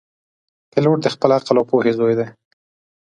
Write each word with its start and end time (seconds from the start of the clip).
پیلوټ 0.71 0.99
د 1.03 1.07
خپل 1.15 1.29
عقل 1.37 1.55
او 1.59 1.65
پوهې 1.71 1.91
زوی 1.97 2.13
دی. 2.19 2.27